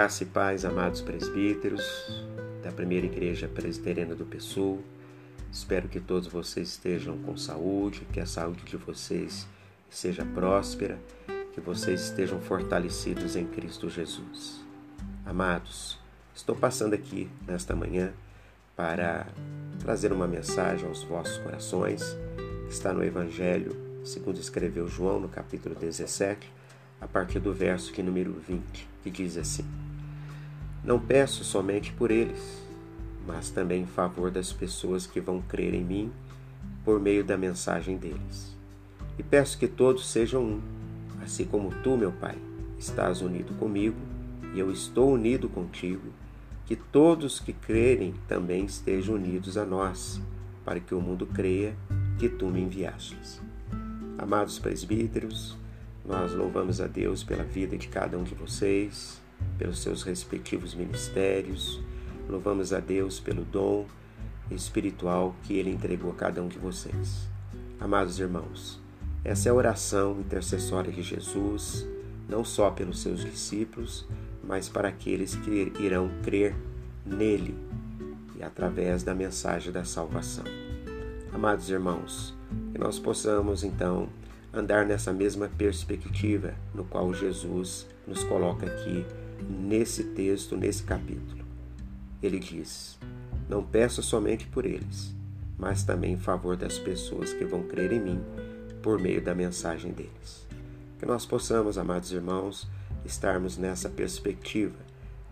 [0.00, 1.84] Graça e paz, amados presbíteros
[2.62, 4.82] da primeira igreja presbiteriana do Pessul.
[5.52, 9.46] Espero que todos vocês estejam com saúde, que a saúde de vocês
[9.90, 10.98] seja próspera,
[11.52, 14.64] que vocês estejam fortalecidos em Cristo Jesus.
[15.26, 15.98] Amados,
[16.34, 18.14] estou passando aqui nesta manhã
[18.74, 19.26] para
[19.80, 22.16] trazer uma mensagem aos vossos corações,
[22.70, 26.50] está no Evangelho, segundo escreveu João, no capítulo 17,
[27.02, 29.89] a partir do verso que número 20, que diz assim:
[30.82, 32.62] Não peço somente por eles,
[33.26, 36.12] mas também em favor das pessoas que vão crer em mim
[36.84, 38.56] por meio da mensagem deles.
[39.18, 40.60] E peço que todos sejam um,
[41.22, 42.36] assim como tu, meu Pai,
[42.78, 43.96] estás unido comigo
[44.54, 46.08] e eu estou unido contigo,
[46.64, 50.20] que todos que crerem também estejam unidos a nós,
[50.64, 51.76] para que o mundo creia
[52.18, 53.40] que tu me enviastes.
[54.16, 55.56] Amados presbíteros,
[56.04, 59.20] nós louvamos a Deus pela vida de cada um de vocês,
[59.58, 61.80] pelos seus respectivos ministérios.
[62.28, 63.86] Louvamos a Deus pelo dom
[64.50, 67.28] espiritual que Ele entregou a cada um de vocês.
[67.78, 68.80] Amados irmãos,
[69.24, 71.86] essa é a oração intercessória de Jesus,
[72.28, 74.06] não só pelos seus discípulos,
[74.42, 76.54] mas para aqueles que irão crer
[77.04, 77.54] nele
[78.38, 80.44] e através da mensagem da salvação.
[81.32, 82.34] Amados irmãos,
[82.72, 84.08] que nós possamos então
[84.52, 89.04] andar nessa mesma perspectiva no qual Jesus nos coloca aqui
[89.48, 91.44] nesse texto, nesse capítulo.
[92.22, 92.98] Ele diz:
[93.48, 95.14] Não peço somente por eles,
[95.58, 98.20] mas também em favor das pessoas que vão crer em mim
[98.82, 100.46] por meio da mensagem deles.
[100.98, 102.68] Que nós possamos, amados irmãos,
[103.04, 104.76] estarmos nessa perspectiva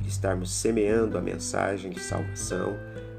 [0.00, 2.76] de estarmos semeando a mensagem de salvação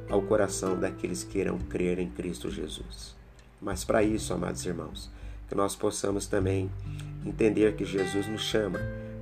[0.10, 3.16] ao coração daqueles que irão crer em Cristo Jesus.
[3.62, 5.12] Mas para isso, amados irmãos,
[5.48, 6.70] que nós possamos também
[7.26, 8.80] entender que Jesus nos chama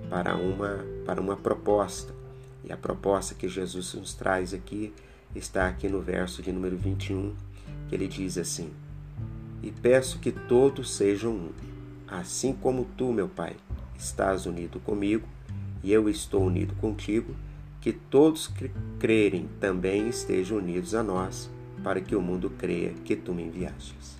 [0.09, 2.13] para uma, para uma proposta.
[2.63, 4.93] E a proposta que Jesus nos traz aqui
[5.35, 7.33] está aqui no verso de número 21,
[7.87, 8.71] que ele diz assim:
[9.61, 11.51] E peço que todos sejam um,
[12.07, 13.55] assim como tu, meu Pai,
[13.97, 15.27] estás unido comigo
[15.83, 17.35] e eu estou unido contigo,
[17.79, 21.49] que todos que crerem também estejam unidos a nós,
[21.83, 24.17] para que o mundo creia que tu me enviastes.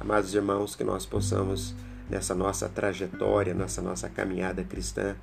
[0.00, 1.74] Amados irmãos, que nós possamos,
[2.08, 5.16] nessa nossa trajetória, nessa nossa caminhada cristã,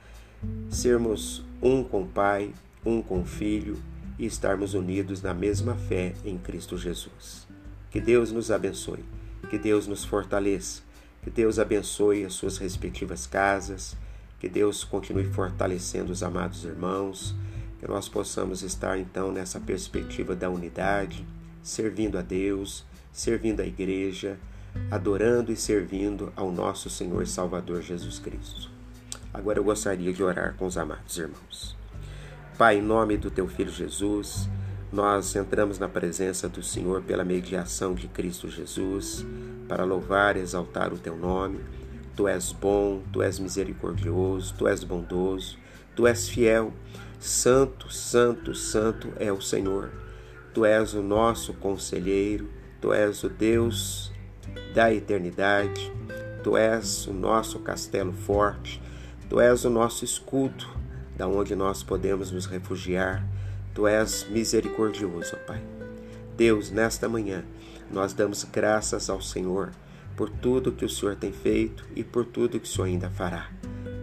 [0.70, 2.52] sermos um com o Pai,
[2.86, 3.78] um com o Filho
[4.20, 7.48] e estarmos unidos na mesma fé em Cristo Jesus.
[7.90, 9.04] Que Deus nos abençoe,
[9.50, 10.82] que Deus nos fortaleça,
[11.22, 13.96] que Deus abençoe as suas respectivas casas,
[14.40, 17.34] que Deus continue fortalecendo os amados irmãos,
[17.80, 21.26] que nós possamos estar então nessa perspectiva da unidade,
[21.62, 24.38] servindo a Deus, servindo a igreja
[24.90, 28.70] adorando e servindo ao nosso Senhor e Salvador Jesus Cristo.
[29.34, 31.76] Agora eu gostaria de orar com os amados irmãos.
[32.58, 34.48] Pai, em nome do teu filho Jesus,
[34.92, 39.26] nós entramos na presença do Senhor pela mediação de Cristo Jesus,
[39.68, 41.62] para louvar e exaltar o teu nome.
[42.16, 45.58] Tu és bom, tu és misericordioso, tu és bondoso,
[45.96, 46.72] tu és fiel.
[47.20, 49.90] Santo, santo, santo é o Senhor.
[50.54, 52.48] Tu és o nosso conselheiro,
[52.80, 54.13] tu és o Deus
[54.74, 55.92] da eternidade.
[56.44, 58.82] Tu és o nosso castelo forte,
[59.30, 60.68] tu és o nosso escudo,
[61.16, 63.26] da onde nós podemos nos refugiar.
[63.74, 65.62] Tu és misericordioso, Pai.
[66.36, 67.44] Deus, nesta manhã,
[67.92, 69.72] nós damos graças ao Senhor
[70.16, 73.50] por tudo que o Senhor tem feito e por tudo que o Senhor ainda fará.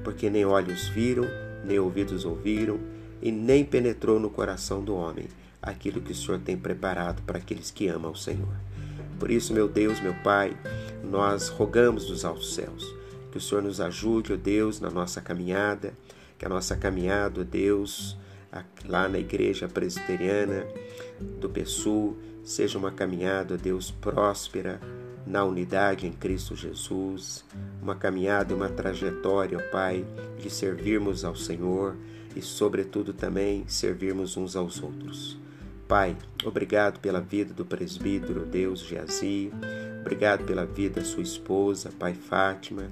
[0.03, 1.27] Porque nem olhos viram,
[1.65, 2.79] nem ouvidos ouviram,
[3.23, 5.29] e nem penetrou no coração do homem
[5.61, 8.55] aquilo que o Senhor tem preparado para aqueles que amam o Senhor.
[9.21, 10.57] Por isso, meu Deus, meu Pai,
[11.05, 13.01] nós rogamos dos altos céus
[13.31, 15.93] que o Senhor nos ajude, ó Deus, na nossa caminhada,
[16.37, 18.17] que a nossa caminhada, ó Deus,
[18.85, 20.67] lá na igreja presbiteriana
[21.39, 24.81] do Pessul, seja uma caminhada, ó Deus, próspera
[25.27, 27.45] na unidade em Cristo Jesus,
[27.81, 30.05] uma caminhada, uma trajetória, ó Pai,
[30.41, 31.95] de servirmos ao Senhor
[32.35, 35.39] e, sobretudo, também servirmos uns aos outros.
[35.91, 39.51] Pai, obrigado pela vida do presbítero Deus Geazi,
[40.01, 42.85] obrigado pela vida da sua esposa, Pai Fátima.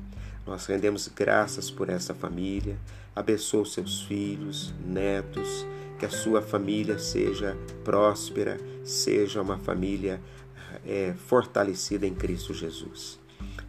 [0.44, 2.76] Nós rendemos graças por essa família.
[3.14, 5.64] Abençoa os seus filhos, netos,
[5.96, 10.20] que a sua família seja próspera, seja uma família
[10.84, 13.20] é, fortalecida em Cristo Jesus.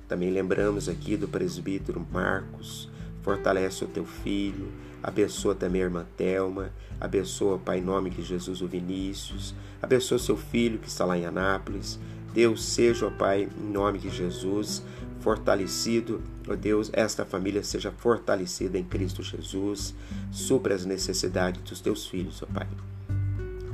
[0.07, 2.89] Também lembramos aqui do presbítero Marcos,
[3.29, 4.71] fortalece o teu filho,
[5.03, 10.35] abençoa também a irmã Thelma, abençoa, Pai, em nome de Jesus, o Vinícius, abençoa seu
[10.35, 11.99] filho que está lá em Anápolis.
[12.33, 14.83] Deus seja, ó Pai, em nome de Jesus,
[15.19, 19.93] fortalecido, ó Deus, esta família seja fortalecida em Cristo Jesus,
[20.31, 22.67] supra as necessidades dos teus filhos, ó Pai.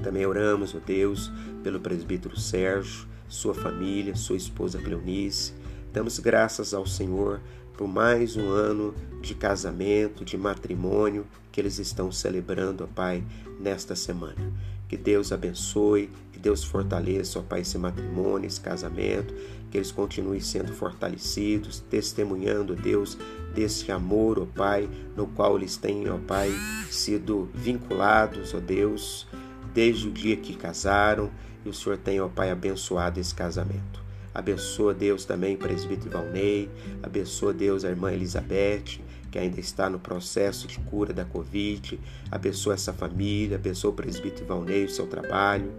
[0.04, 1.32] Também oramos, ó Deus,
[1.64, 5.54] pelo presbítero Sérgio, sua família, sua esposa Cleonice.
[5.94, 7.40] Damos graças ao Senhor
[7.78, 13.24] por mais um ano de casamento, de matrimônio que eles estão celebrando, ó Pai,
[13.60, 14.54] nesta semana.
[14.88, 19.34] Que Deus abençoe, que Deus fortaleça, ó Pai, esse matrimônio, esse casamento,
[19.72, 23.18] que eles continuem sendo fortalecidos, testemunhando, Deus,
[23.54, 26.52] desse amor, ó Pai, no qual eles têm, ó Pai,
[26.90, 29.28] sido vinculados, ó Deus,
[29.74, 31.32] desde o dia que casaram,
[31.66, 34.05] e o Senhor tem, ó Pai, abençoado esse casamento.
[34.36, 36.70] Abençoa Deus também o presbítero Valnei,
[37.02, 39.00] abençoa Deus a irmã Elizabeth,
[39.32, 41.98] que ainda está no processo de cura da Covid.
[42.30, 45.74] Abençoa essa família, abençoa o presbítero Valnei, o seu trabalho.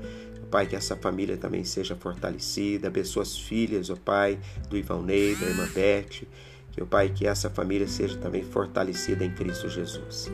[0.51, 2.89] Pai, que essa família também seja fortalecida.
[2.89, 4.39] Abençoa as filhas, ó Pai,
[4.71, 6.27] do Ivalnei, da irmã Beth.
[6.73, 10.31] Que, ó Pai, que essa família seja também fortalecida em Cristo Jesus.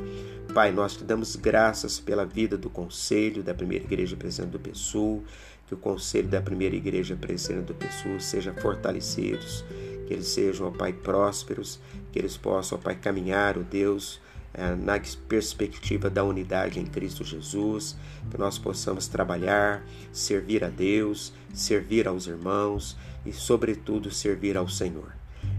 [0.52, 5.24] Pai, nós te damos graças pela vida do conselho da primeira igreja presente do Pessul,
[5.66, 9.64] que o conselho da primeira igreja presente do Pessul seja fortalecidos,
[10.06, 11.80] que eles sejam, ó Pai, prósperos,
[12.12, 14.20] que eles possam, ó Pai, caminhar, ó Deus,
[14.52, 17.96] eh, na perspectiva da unidade em Cristo Jesus,
[18.30, 19.82] que nós possamos trabalhar,
[20.12, 22.94] servir a Deus, servir aos irmãos
[23.24, 25.14] e, sobretudo, servir ao Senhor.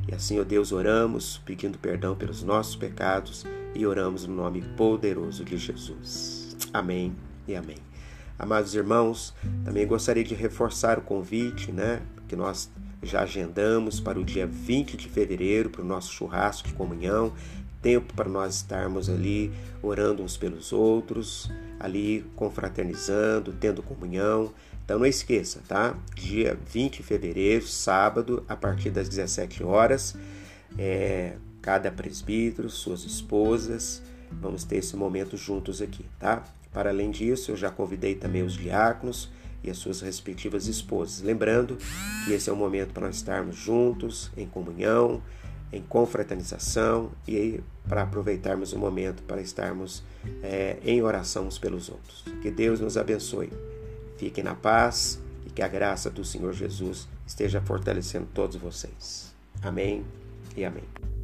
[0.07, 3.43] E assim, ó Deus, oramos pedindo perdão pelos nossos pecados
[3.75, 6.55] e oramos no nome poderoso de Jesus.
[6.73, 7.15] Amém
[7.47, 7.77] e amém.
[8.37, 9.33] Amados irmãos,
[9.63, 12.69] também gostaria de reforçar o convite, né, que nós
[13.01, 17.33] já agendamos para o dia 20 de fevereiro para o nosso churrasco de comunhão,
[17.81, 24.53] tempo para nós estarmos ali orando uns pelos outros, ali confraternizando, tendo comunhão.
[24.83, 25.95] Então não esqueça, tá?
[26.15, 30.15] Dia 20 de fevereiro, sábado, a partir das 17 horas,
[30.77, 36.43] é, cada presbítero, suas esposas, vamos ter esse momento juntos aqui, tá?
[36.73, 39.29] Para além disso, eu já convidei também os diáconos
[39.63, 41.21] e as suas respectivas esposas.
[41.21, 41.77] Lembrando
[42.25, 45.23] que esse é o momento para nós estarmos juntos, em comunhão,
[45.71, 50.03] em confraternização e para aproveitarmos o momento para estarmos
[50.43, 52.25] é, em oração uns pelos outros.
[52.41, 53.49] Que Deus nos abençoe.
[54.17, 59.33] Fiquem na paz e que a graça do Senhor Jesus esteja fortalecendo todos vocês.
[59.61, 60.03] Amém
[60.57, 61.22] e amém.